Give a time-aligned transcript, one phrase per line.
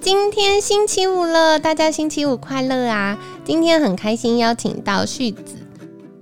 [0.00, 3.18] 今天星期五了，大家星期五快乐啊！
[3.44, 5.56] 今天很开心邀请到旭子，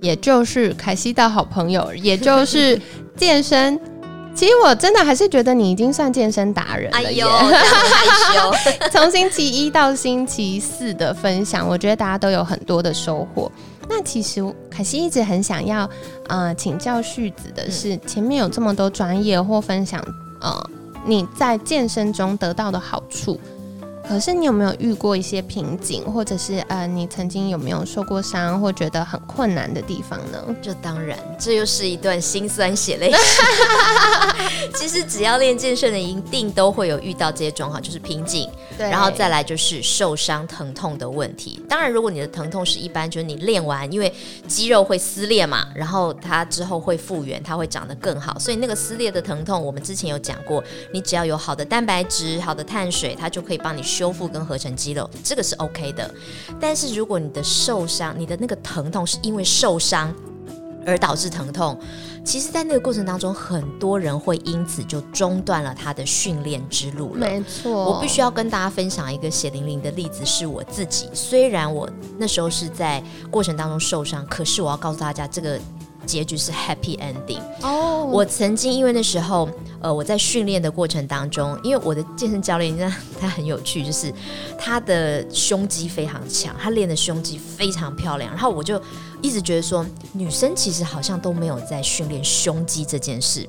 [0.01, 2.79] 也就是凯西的好朋友，也就是
[3.15, 3.79] 健身。
[4.35, 7.23] 其实我真的还是觉得你已经算健身达人了耶！
[8.91, 13.51] 从星期一到星期四的分享，我觉得大家都有很多的收获。
[13.87, 15.89] 那其实凯西一直很想要
[16.27, 20.03] 呃请教旭子的是，前面有这么多专业或分享，
[20.41, 20.69] 呃
[21.05, 23.39] 你在健身中得到的好处。
[24.07, 30.41] 可是你有没有遇过一些瓶颈，或者是呃，你曾经有没有受过伤，或觉得很困难的地方呢？
[30.61, 33.11] 这当然，这又是一段心酸血泪。
[34.73, 38.49] 其实只要练健身的，一定都会有遇到这些状况，就是瓶颈。
[38.77, 41.61] 对，然后再来就是受伤、疼痛的问题。
[41.67, 44.11] 当然，如果你的疼痛是一般，就是你练完，因为
[44.47, 48.39] 肌肉会撕裂嘛，然后它之后会复原，它会长得更好。
[48.39, 53.83] 所以那个撕裂的疼痛，我们之前有讲过，你只要有好的蛋白质、好的碳水，它就可以帮你。
[53.97, 56.13] 修复跟合成肌肉，这个是 OK 的。
[56.59, 60.13] 但是如果你的受伤，你的那个疼痛是因为受伤
[60.85, 61.75] 而导致疼痛，
[62.23, 67.21] 其实，在那个过程当中，很多人会因此就中断了他的训练之路了。
[67.21, 71.09] 没错，我必须要跟大家分享一个血淋淋的例子，是我自己。
[71.11, 75.59] 虽然我那时候是在过程当中受伤，可是我要告诉大家，这个。
[76.07, 78.05] 结局是 happy ending 哦。
[78.05, 79.49] 我曾经因为那时候，
[79.81, 84.11] 呃，我在训练的过程当中，因为我的健身教练，你知道他很有趣，就是
[84.57, 88.31] 他的胸肌非常强，他练的胸肌非常漂亮。
[88.31, 88.81] 然后我就
[89.21, 93.47] 一直觉得说，女生其实好像都没有在训练胸肌这件事。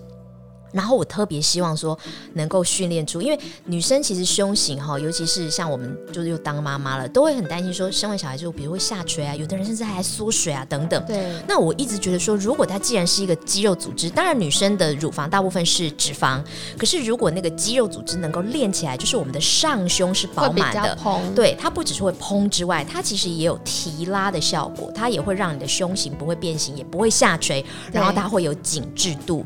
[0.73, 1.99] 然后我特别希望说
[2.35, 11.05] 能够训练出，因为女生其实胸型哈，尤其是像我们就是又当妈妈了，都会很担心说生完小孩之后比如会下垂啊，有的人甚至还缩水啊等等。
[11.07, 11.33] 对。
[11.47, 16.43] 那我一直觉得说，如果它既然是一个肌肉组织，当然女生的乳房大部分是脂肪，
[16.77, 20.99] 可是如果那个肌肉组织能够练起来，就是我们的上胸是饱满的，
[21.35, 29.45] 对，它不只是会嘭之外，它其实也有提拉的效果，它也会让你的胸型不会变形，也不会下垂，然后它会有紧致度。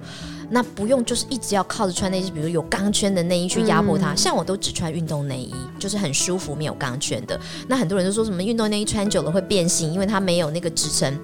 [0.54, 4.14] 那不用，就是一直要靠着穿那些，比如有钢圈的内衣去压迫它。
[4.14, 7.40] 像我都只穿运动内衣，就是很舒服，没有钢圈的。
[7.66, 11.18] 那很多人都说什么运动内衣穿久了会变形，因为它没有那个支撑。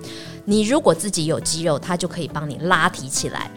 [0.46, 3.50] 你如果自己有肌肉，它就可以帮你拉提起来。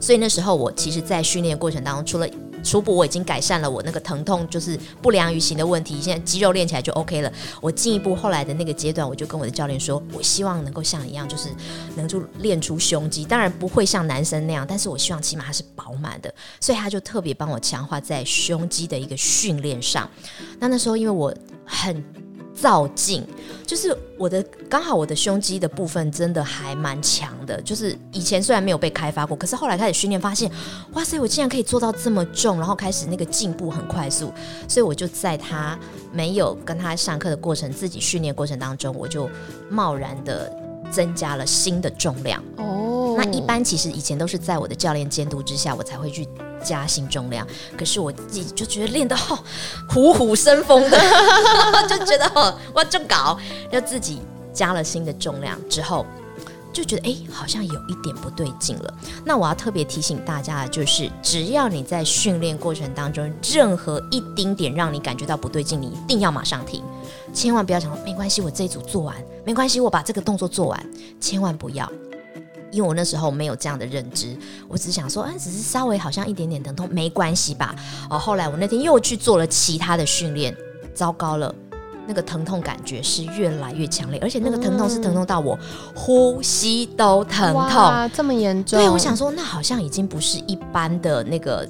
[0.00, 2.26] 所以那时候我其实，在训练过程当中，除了
[2.62, 7.32] 初步我已经改善了我那个疼痛就是不良于行的问题，现在肌肉练起来就 OK 了。
[7.60, 11.48] 我进一步后来的那个阶段，我就跟我的教练说，我希望能够像你一样，就是
[11.96, 16.32] 能够练出胸肌，当然不会像男生那样，但是我希望起码它是饱满的。
[16.60, 20.08] 所以他就特别帮我强化在胸肌的一个训练上。
[20.58, 21.34] 那那时候因为我
[21.64, 22.04] 很。
[22.54, 23.26] 造劲，
[23.66, 30.50] 就是我的刚好我的胸肌的部分真的还蛮强的，就是以前虽然没有被开发过，可是后来开始训练发现，
[30.92, 34.32] 哇塞，我竟然可以做到这么重，然后开始那个进步很快速，
[34.68, 35.78] 所以我就在他
[36.12, 39.28] 没有跟他上课的过程，自己训练过程当中，我就
[39.68, 40.52] 贸然的
[40.92, 42.42] 增加了新的重量。
[42.58, 46.28] 哦，那一般其实以前都是在我的教练监督之下，我才会去。
[46.64, 47.44] 加新重量，
[47.76, 49.42] 可是我自己就觉得练得好
[49.88, 50.96] 虎虎生风的，
[51.90, 53.36] 就觉得哦，我，就搞，
[53.72, 54.20] 要自己
[54.52, 56.06] 加了新的重量之后，
[56.72, 58.94] 就觉得哎，好像有一点不对劲了。
[59.24, 66.82] 那我要特别提醒大家的就是，只要你在训练过程当中，任何一丁点让你感觉到不对劲，你一定要马上停，
[67.32, 70.90] 千万不要想没关系，我这一组做完，没关系，我把这个动作做完，
[71.20, 71.90] 千万不要。
[72.70, 74.34] 因为我那时候没有这样的认知，
[74.66, 77.76] 我只想说，啊，只是稍微好像一点点疼痛，没关系吧？
[78.08, 80.56] 哦，后来我那天又去做了其他的训练，
[80.94, 81.54] 糟糕了，
[82.06, 85.58] 那个疼痛感觉是越来越强烈，而且那个疼痛是疼痛到我
[85.94, 88.78] 呼吸都疼痛，这么严重？
[88.78, 91.66] 对，我想说，那好像已经不是一般的那个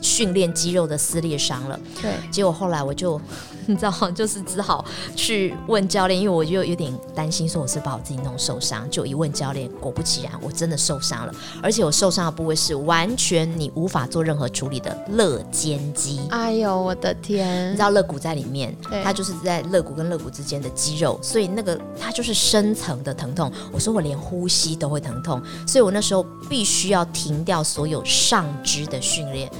[0.00, 1.78] 训练肌肉的撕裂伤了。
[2.00, 3.20] 对，结果后来我就。
[3.66, 4.84] 你知道，就是只好
[5.16, 8.88] 去问教练，因为我就有点担心，说我是把我自己弄受伤。
[8.90, 16.20] 就一问教练，果不其然，我真的受伤了，而且我受伤的部位是完全你无法做任何处理的肋间肌。
[16.30, 17.70] 哎呦，我的天！
[17.70, 23.50] 你知道肋骨在里面，它就是在肋骨跟肋骨之间的肌肉，所以那个它就是深层的疼痛。
[23.72, 29.50] 我说我连呼吸都会疼痛，所以我那时候必须要停掉所有上肢的训练。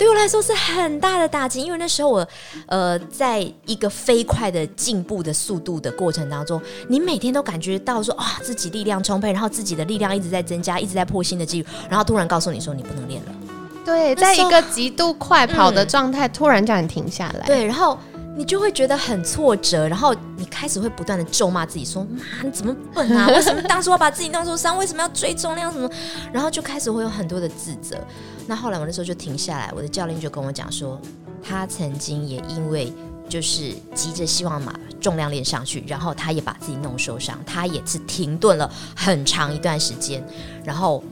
[0.00, 2.26] 对我来说是很大的打击，因为那时候我
[2.68, 6.58] 呃，在一个飞快的进步的速度的过程当中，
[6.88, 13.32] 你每天都感觉到说啊，自己力量充沛，然后自己的力量一直在增加，一直在破新的记录，然后突然告诉你说你不能练了。
[13.84, 17.44] 对，在一个极度快跑的状态，突然叫你停下来。
[17.44, 17.98] 对，然后。
[18.40, 23.28] 你就会觉得很挫折，然后你开始会不断的咒骂自己，说：“妈，你怎么笨啊？
[23.36, 24.78] 为什么当初要把自己弄受伤？
[24.78, 25.86] 为什么要追重量什么？”
[26.32, 27.98] 然后就开始会有很多的自责。
[28.46, 30.98] 那后来我那时候就停下来，我的教练就跟我讲说，
[31.42, 32.90] 他曾经也因为
[33.28, 40.26] 就是急着希望把重量练上去，然后他也把自己弄受伤，他也是停顿了很长一段时间。
[40.64, 41.04] 然后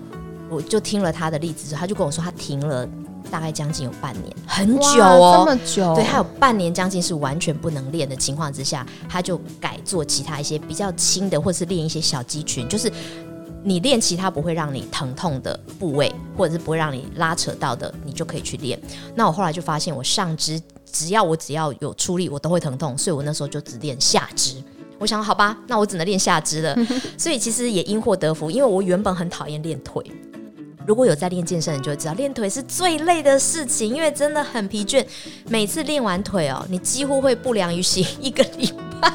[0.49, 2.89] 我就听了他的例子之后，他就跟我说，他停了。
[3.29, 5.95] 大概将近有半年，很久哦，这么久。
[5.95, 12.91] 对，还有半年将近是完全不能练的情况之下，他就改做其他一些比较轻的，或是练一些小肌群，就是
[13.63, 18.81] 你练其他不会让你疼痛的部位，或者是不会让你拉扯到的，你就可以去练。
[19.15, 20.61] 那我后来就发现，我上肢
[20.91, 24.55] 只要我只要有出力，我都会疼痛，所以我那时候就只练下肢。
[24.99, 26.77] 我想，好吧，那我只能练下肢了。
[27.17, 30.05] 所以其实也因祸得福，因为我原本很讨厌练腿。
[30.89, 35.05] 如果有在练健身你就会知道，练腿是最累的事情，因为真的很疲倦。
[35.47, 39.11] 每次练完腿哦，你几乎会不良于行一个礼拜，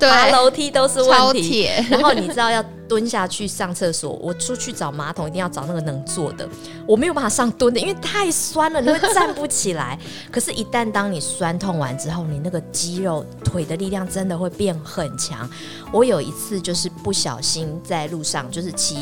[0.00, 1.68] 爬楼梯都是问题。
[1.92, 6.48] 然后你知道要蹲下去上厕所，我出去找马桶一定要找那个能坐的，
[6.86, 9.98] 我没有办法上蹲的，因为太酸了，你会站不起来。
[10.32, 15.46] 可是，一旦当你酸痛完之后，你那个肌肉腿的力量真的会变很强。
[15.92, 18.96] 我有一次就是不小心在路上就是骑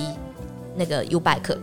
[0.74, 1.56] 那个 U bike。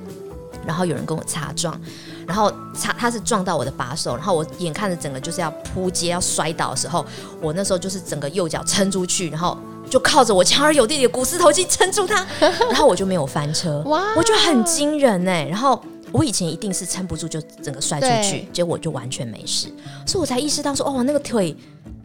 [0.65, 1.79] 然后有人跟我擦撞，
[2.27, 7.05] 然后擦他是撞到我的把手，然后我眼看着整个就是要扑街要摔倒的时候，
[7.41, 9.57] 我那时候就是整个右脚撑出去，然后
[9.89, 15.81] 就靠着我强而有力的股四头肌撑住他，然后我就没有翻车，哇，我觉得很惊人哎，然后。
[16.11, 19.67] 我以前一定是撑不住就整个摔出去，结果就完全没事，
[20.05, 21.55] 所以我才意识到说，哦，那个腿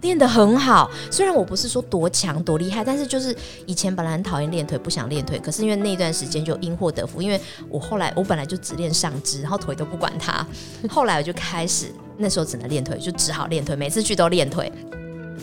[0.02, 0.90] 练得很好。
[1.10, 3.34] 虽然我不是说多强多厉害，但是就是
[3.66, 10.46] 以前本来很讨厌练腿，不想练腿，可是因为那段时间就因祸得福，因为我后来我本来就只练上肢，然后腿都不管它，
[10.88, 11.86] 后来我就开始
[12.18, 14.70] 那时候只能练腿，就只好练腿，每次去都练腿，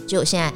[0.07, 0.53] 就现在。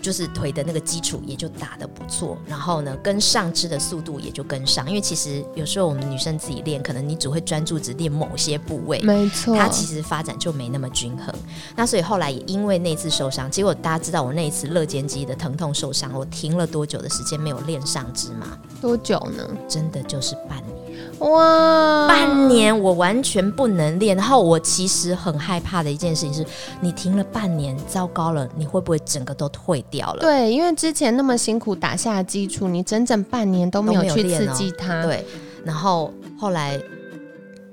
[0.00, 4.88] 就是腿的那个基础也就打得不错，然后呢，跟上肢的速度也就跟上。
[4.88, 11.34] 因为其实有时候我们女生自己练，可能你只会专注只练某些部位，没错，它其实发展就没那么均衡。
[11.74, 18.58] 那所以后来也因为那次受伤，结果大家知道我那一次肋间肌的疼痛受伤，我停了多久的时间没有练上肢吗？
[18.80, 19.48] 多久呢？
[19.68, 20.77] 真的就是半年。
[21.20, 26.46] 哇，半年我完全不能练，然后我其实很害怕的一件事情是，
[26.80, 30.20] 你停了半年，糟糕了，你会不会整个都退掉了？
[30.20, 35.02] 对，因为之前那么辛苦打下基础，你整整半年都没有去刺激它。
[35.02, 35.24] 对，
[35.64, 36.80] 然后后来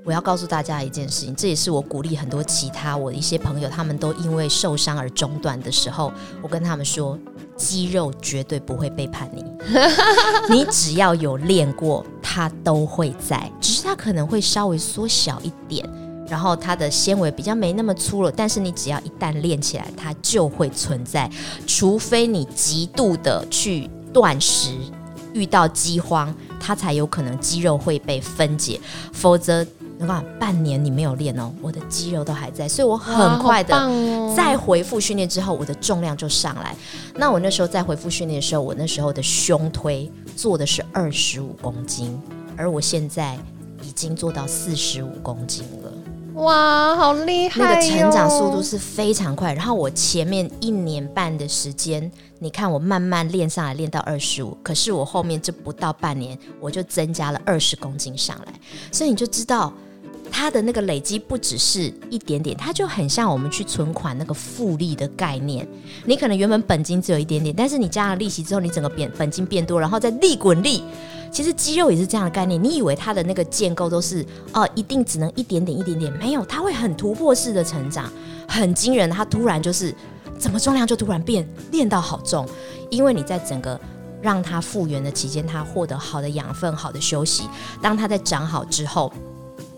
[0.05, 7.17] 我要告诉大家一件事情，这也是我鼓励很多其他我的一些朋友，他们都因为受伤而中断的时候，我跟他们说。
[7.57, 9.41] 肌肉绝对不会背叛你，
[10.53, 15.89] 你只要有练过，它都会在，只是它可能会稍微缩小一点，
[16.27, 18.29] 然后它的纤维比较没那么粗了。
[18.29, 21.31] 但是你只要一旦练起来，它就会存在，
[21.65, 24.71] 除非你极度的去断食，
[25.31, 28.77] 遇到饥荒，它才有可能肌肉会被分解，
[29.13, 29.65] 否则。
[29.97, 33.73] 你看，半年你没有练哦，我的肌肉都还在，所以我很快的
[34.35, 36.75] 再回复训练之后，我的重量就上来。
[37.15, 42.21] 那我那时候在回复训练的时候，我那时候的胸推做的是二十五公斤，
[42.57, 43.37] 而我现在
[43.81, 45.84] 已经做到四十五公斤了。
[46.35, 47.61] 哇，好厉害！
[47.61, 49.53] 那个成长速度是非常快。
[49.53, 58.53] 然后我前面一年半的时间，你看我慢慢练上来，练到二十五，可是我后面这不到半年，我就增加了二十公斤上来，
[58.91, 59.73] 所以你就知道。
[60.31, 65.67] 它的那个累积不只是一点点，它就很像我们去存款那个复利的概念。
[66.05, 70.83] 你可能原本本金只有一点点，但是你加了利息之后，你整个变本金变多，然后再利滚利。
[71.31, 72.61] 其实肌肉也是这样的概念。
[72.63, 76.11] 你以为它的那个建构都是哦，一定只能一点点一点点？
[76.13, 78.11] 没有，它会很突破式的成长，
[78.47, 79.09] 很惊人。
[79.09, 79.93] 它突然就是
[80.39, 82.47] 怎么重量就突然变练到好重，
[82.89, 83.79] 因为你在整个
[84.21, 87.43] 让它复原的期间，它获得好的养分、好的休息。
[87.81, 89.11] 当它在长好之后。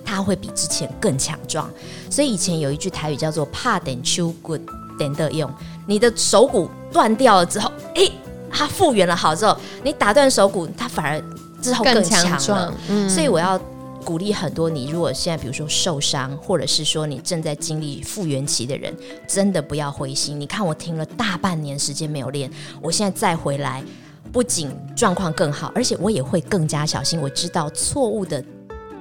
[0.07, 1.69] 它会比之前更强壮，
[2.09, 4.57] 所以以前有一句台语叫做“怕等秋骨
[4.97, 5.51] 等的用”。
[5.85, 8.09] 你的手骨断掉了之后，诶，
[8.49, 11.21] 它复原了好之后，你打断手骨，它反而
[11.61, 12.73] 之后更强壮。
[12.87, 13.59] 嗯，所以我要
[14.05, 18.95] 鼓励很多你，如果现在比如说受伤，或者是说你正在经历复原期的人，
[19.27, 20.39] 真的不要灰心。
[20.39, 22.49] 你看我停了大半年时间没有练，
[22.81, 23.83] 我现在再回来，
[24.31, 27.19] 不仅状况更好，而且我也会更加小心。
[27.19, 28.41] 我知道错误的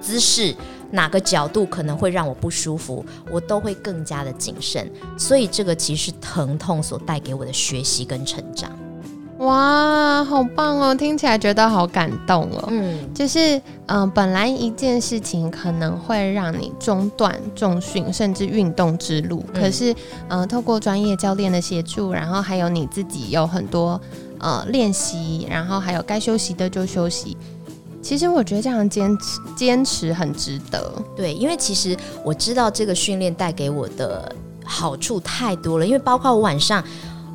[0.01, 0.53] 姿势。
[0.91, 4.91] 哪个角度可能会让我不舒服，我都会更加的谨慎。
[5.19, 8.71] 所以这个其实疼痛所带给我的学习跟成长。
[9.39, 10.95] 哇，好棒哦！
[10.95, 12.65] 听起来觉得好感动哦。
[12.69, 19.95] 嗯，就是嗯，本来一件事情可能会让你中断重训甚至运动之路，可是
[20.29, 24.01] 嗯，透过专业教练的协助，然后还有你自己有很多
[24.39, 27.37] 呃练习，然后还有该休息的就休息。
[28.07, 30.93] 其实我觉得这样坚持坚持很值得。
[31.17, 34.33] 对，因为其实我知道这个训练带给我的
[34.65, 36.85] 好处太多了，因为包括我晚上。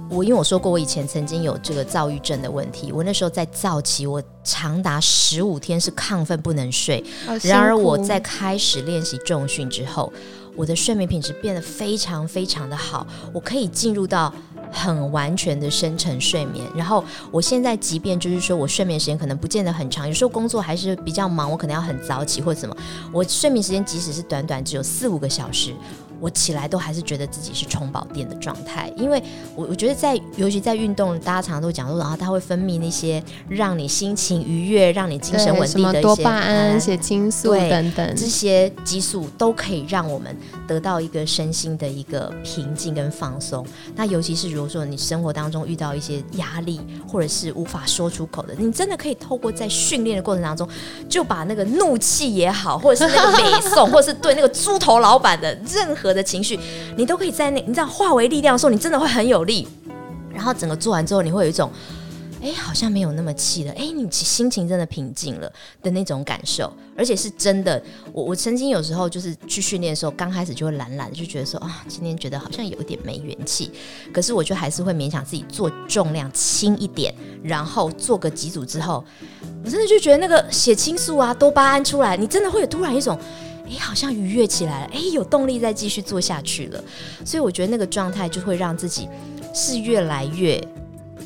[0.10, 2.92] 我因为我说过，我以前曾经有这个躁郁症的问题。
[2.92, 7.02] 我那时候在躁期，我长达十五天是亢奋不能睡。
[7.44, 10.12] 然而我在开始练习重训之后，
[10.58, 14.34] 我的睡眠品质变得非常非常的好，我可以进入到
[14.72, 16.66] 很完全的深沉睡眠。
[16.76, 22.76] 然后我现在即便就是说我睡眠时间可能不见得很长，有时候工作还是比较忙，我可能要很早起或者什么，
[23.12, 25.76] 我睡眠时间即使是短短只有四五个小时。
[26.22, 29.22] 我起来都还是觉得自己是充饱电的状态，因为
[29.56, 40.38] 我我觉得在尤其在运动，大家常常都讲说，然后它会分泌那些让你心情愉悦、让你精神稳定的一些多巴胺、血清素等等这些激素，都可以让我们
[40.68, 43.66] 得到一个身心的一个平静跟放松。
[43.96, 46.80] 那尤其是如果说你生活当中遇到一些压力，
[47.12, 50.70] 或者是无法说出口的，你真的可以透过在训练的过程当中，
[51.10, 56.11] 就把那个怒气也好，或者是那个美送，或者是对那个猪头老板的任何。
[56.14, 56.60] 的情绪，
[56.96, 59.68] 你都可以在那，你知道化为力量的时候，你真的会很有力。
[60.34, 61.70] 然后整个做完之后，你会有一种，
[62.42, 65.52] 哎，好像没有那么气了，哎，你心情真的平静了
[65.84, 67.80] 的那种感受，而且是真的。
[68.14, 73.72] 我我曾经有时候就是去训练的时候，刚开始就会懒懒的，就觉得说啊，今天觉得好像有一点没元气。
[74.14, 77.14] 可是我就还是会勉强自己做重量轻一点，
[77.44, 79.04] 然后做个几组之后，
[79.66, 83.20] 我真的就觉得那个血清素啊、多巴胺出来，你真的会有突然一种。
[83.72, 86.84] 哎，好像愉悦起来了，哎，有动力再继续做下去了。
[87.26, 89.08] 所以我觉得那个状态就会让自己
[89.56, 90.62] 是越来越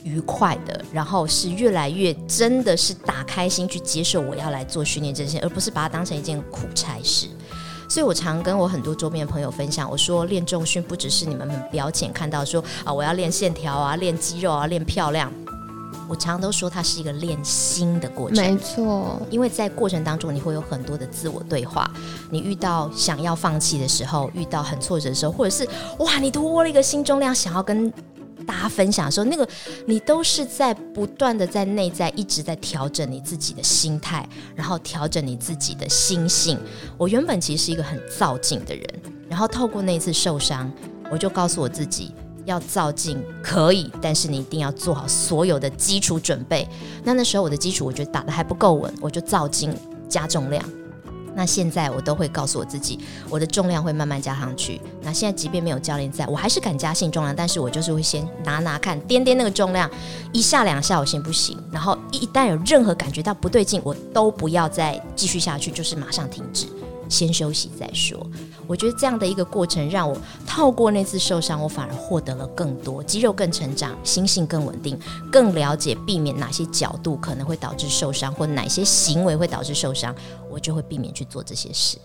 [0.03, 7.27] 愉快的，然后是越来越真的是打开心去接受我要来做训练这些，而不是把它当成一件苦差事。
[7.89, 15.31] 所以我常跟我很多周边的朋友分享，我说练重训不只是你们表浅看到说啊，我要练线条啊，练肌肉啊，练漂亮。
[16.07, 18.43] 我常常都说，它是一个练心的过程。
[18.43, 21.89] 没错，因为在过程当中，你会有很多的自我对话。
[22.29, 25.67] 你遇到想要放弃的时候，遇到很挫折的时候，或者是
[25.99, 27.91] 哇，你多了一个新重量，想要跟
[28.45, 29.47] 大家分享的时候，那个
[29.87, 36.59] 你都是在不断的在内在一直在调整你自己的心态，然后调整你自己的心性。
[36.97, 38.85] 我原本其实是一个很躁进的人，
[39.27, 40.71] 然后透过那次受伤，
[41.09, 42.13] 我就告诉我自己。
[42.45, 46.67] 要造劲可以，但是你一定要做好所有的基础准备。
[47.03, 49.75] 那那时候我的基础我觉得打的还不够稳，我就造劲
[50.07, 50.63] 加重量。
[51.37, 52.97] 那现在我都会告诉我自己，
[53.29, 54.79] 我的重量会慢慢加上去。
[55.01, 59.91] 那现在即便没有教练在，我还是敢加性重量，但是我就是会先拿拿看，掂掂那个重量，
[60.31, 66.67] 一下两下我先不行，然后一旦有任何感觉到不对劲，我都不要再继续下去，就是马上停止。
[67.09, 68.25] 先休息再说。
[68.67, 74.99] 我觉得这样的一个过程，让我透过那次受伤，我反而获得了更多肌肉更成长，心性更稳定，
[75.31, 80.15] 更了解避免哪些角度可能会导致受伤，或哪些行为会导致受伤，
[80.49, 81.97] 我就会避免去做这些事。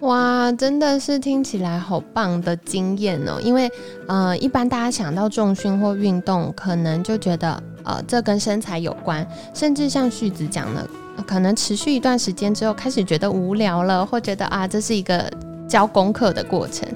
[0.00, 3.40] 哇，真的是听起来好棒的经验哦！
[3.42, 3.70] 因为
[4.06, 10.88] 呃，一般大家想到重训或运动，可能就觉得呃，这跟身材有关，甚至像旭子讲的。
[11.26, 15.30] 可能持续一段时间之后，开始觉得无聊了，或觉得啊，这是一个
[15.68, 16.88] 教功课的过程。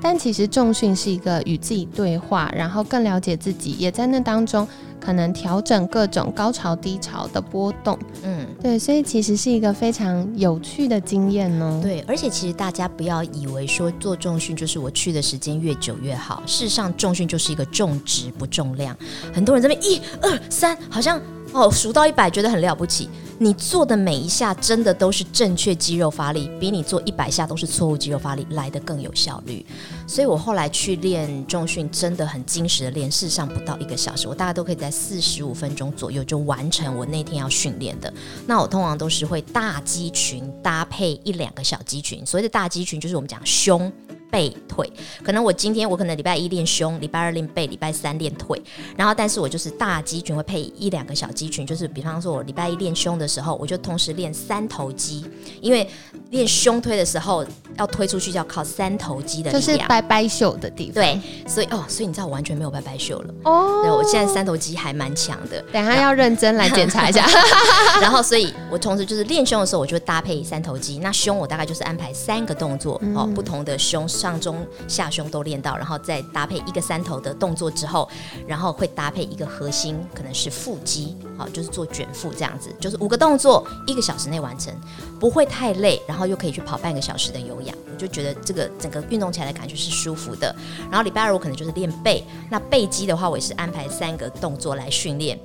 [0.00, 4.68] 但其实重训是一个与自己对话，然后更了解自己，也在那当中
[5.04, 7.98] 可能调整各种高潮低潮的波动。
[8.22, 11.80] 嗯，对，所以其实是一个非常有趣的经验哦。
[11.82, 18.96] 对，而且其实大家不要以为说做重训就是我去的时间越久越好，事实上重训就是一个重质不重量。
[19.34, 21.20] 很多人这边一二三，好像
[21.52, 23.08] 哦数到一百觉得很了不起。
[23.38, 29.66] 你做的每一下真的都是正确肌肉发力，比你做一百下都是错误肌肉发力来的更有效率。
[30.06, 38.12] 所以我后来去练重训，真的很精实的练，事实上不到一个小时，我大概都可以在四十五分钟左右就完成我那天要训练的。
[38.46, 43.92] 那我通常都是会大肌群搭配一两个小肌群，所谓的大肌群就是我们讲胸。
[44.32, 44.90] 背腿，
[45.22, 48.60] 可能我今天我可能礼拜一练胸，礼拜二练背，礼拜三练腿，
[48.96, 55.26] 然后但是我就是大肌群会配一两个小肌群，就是比方说我礼拜一练胸的时候，我就同时练三头肌，
[55.60, 55.86] 因为
[56.30, 57.44] 练胸推的时候
[57.76, 60.94] 要推出去就要靠三头肌的力量，就是掰掰袖的地方。
[60.94, 63.82] 对，所以哦，所以你知道我完全没有掰掰袖了哦。
[63.82, 67.26] 对，我现在三头肌还蛮强的，等下要认真来检查一下。
[68.00, 70.98] 然后，所以我同时就是练胸的时候，我就搭配三头肌。
[71.00, 74.08] 那胸我大概就是安排三个动作哦，不同的胸。
[74.22, 78.08] 上中下胸都练到，然后再搭配一个三头的动作之后，
[78.46, 84.72] 然后会搭配一个核心，可能是腹肌，好，就是做卷腹这样子，就是五个动作，一个小时内完成，
[85.18, 90.54] 不会太累，然后又可以去跑半个小时的有氧，我就觉得这个整个运动起来的感觉是舒服的。
[90.88, 95.36] 然后礼拜二我可能就是练背，那背肌的话，我也是安排三个动作来训练。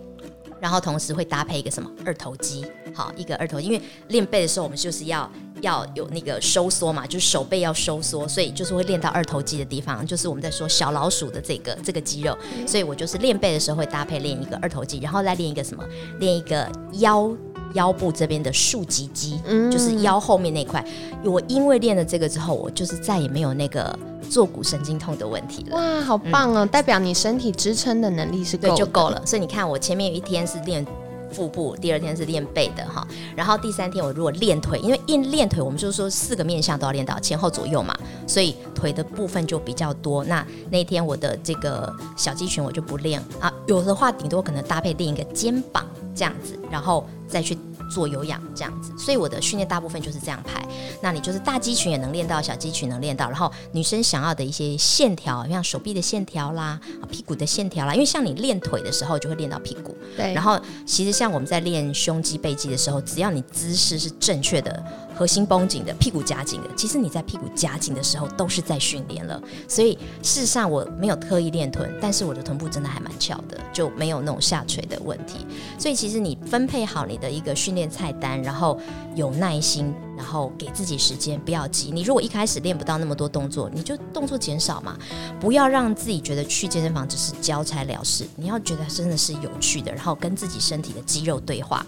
[0.60, 5.30] 然后同时会搭配一个什么二头肌，好一个二头，因为练背的时候我们就是要
[5.62, 15.84] 要有那个收缩嘛，就是手背要收缩，所以就是会练到二头肌的地方，就是我们在说小老鼠的这个这个肌肉，所以我就是练背的时候会搭配练一个二头肌，然后再练一个什么，
[16.20, 17.32] 练一个腰。
[17.74, 20.84] 腰部这边的竖脊肌，就是腰后面那块。
[21.22, 23.94] 我因为练了这个之后，我就是再也没有那个
[24.30, 25.76] 坐骨神经痛的问题了。
[25.76, 26.66] 哇，好棒哦！
[26.66, 29.22] 代表你身体支撑的能力是够就够了。
[29.26, 30.84] 所以你看，我前面有一天是练
[31.32, 33.08] 腹部，第二天是练背的哈。
[33.36, 40.24] 然后第三天我如果练腿，因为一练腿，我们就是说四个面向都要练到前后左右嘛，所以腿的部分就比较多。
[40.24, 47.58] 那那天我的这个小肌群我就不练啊，有的话顶多可能搭配另一个肩膀这样子，然后再去。
[47.90, 50.66] 做有氧这样子，所以我的训练大部分就是这样排。
[51.02, 56.80] 那你就是大肌群也能练到，小肌群能练到，然后女生想要的一些线条，像手臂的线条啦，
[57.10, 59.96] 屁股的线条啦，因为像你练腿的时候就会练到屁股。
[60.16, 60.34] 对。
[60.34, 64.84] 然后其实像我们在练胸肌、背肌的时候，只要你姿势是正确的，
[65.18, 69.42] 核心绷紧的，屁股夹紧的，其实你在屁股夹紧的时候都是在训练了。
[69.68, 75.46] 所以事实上我没有特意练臀，但是我的臀部真的还蛮翘的，就没有那种下垂的问题。
[75.80, 78.80] 所以其实你分配好你的一个训练菜单，然后
[79.16, 81.90] 有耐心，然后给自己时间，不要急。
[81.92, 84.96] 你如果一开始练不到那么多动作，你就动作减少嘛，
[85.40, 88.24] 不要让自己觉得去健身房只是交差了事。
[88.36, 91.84] 你要觉得真的是有趣的，然后跟自己身体的肌肉对话。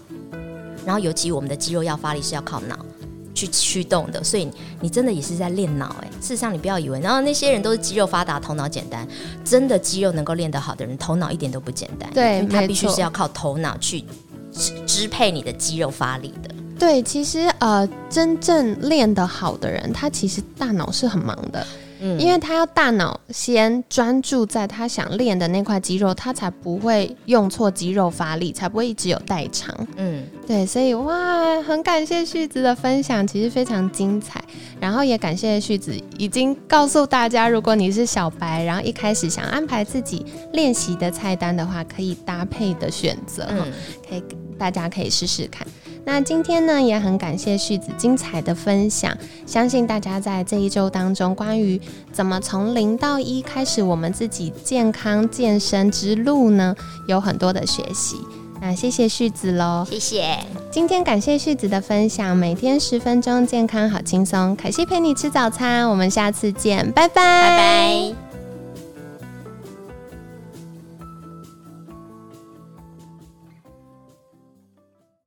[0.84, 2.74] 然后尤其我们的肌肉要发力是要靠脑
[3.40, 4.48] 去驱动的，所以
[4.80, 5.96] 你真的也是在练脑。
[6.02, 9.06] 哎，事实上你不要以为，然后那些人都是肌肉发达，头脑简单。
[9.44, 12.10] 真的肌肉能够练得好的人，头脑一点都不简单。
[12.12, 14.04] 对，他必须是要靠头脑去。
[14.84, 21.64] 支配你的肌肉发力的，对，其实呃，真正练得好的人，他其实大脑是很忙的。
[22.00, 29.74] 嗯，因为他要大脑先专注在他想练的那块肌肉，他才不会用错肌肉发力，才不会一直有代偿。
[29.96, 34.42] 嗯，对，所以哇，很感谢旭子的分享，其实非常精彩。
[34.80, 43.46] 然后也感谢旭子已经告诉大家，如果你是小白，然后一开始想安排自己练习的菜单的话，可以搭配的选择，
[44.08, 44.22] 可以
[44.58, 45.66] 大家可以试试看。
[46.04, 49.16] 那今天呢，也很感谢旭子精彩的分享。
[49.46, 51.80] 相信大家在这一周当中，关于
[52.12, 56.74] 怎么从零到一开始我们自己健康健身之路呢，
[57.06, 58.16] 有很多的学习。
[58.62, 60.38] 那谢谢旭子喽，谢谢。
[60.70, 64.54] 今天感谢旭子的分享，每天十分钟，健康好轻松。
[64.54, 68.19] 凯西陪你吃早餐，我们下次见，拜拜，拜拜。